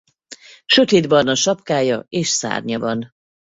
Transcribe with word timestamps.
Sötétbarna 0.65 1.35
sapkája 1.35 2.05
és 2.09 2.27
szárnya 2.27 2.79
van. 2.79 3.13